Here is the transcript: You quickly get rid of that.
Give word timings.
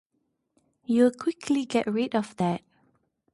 You 0.83 1.11
quickly 1.11 1.63
get 1.63 1.85
rid 1.85 2.15
of 2.15 2.35
that. 2.37 2.63